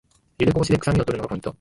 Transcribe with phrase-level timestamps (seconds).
[0.39, 1.49] ゆでこぼしでくさみを取るのがポイント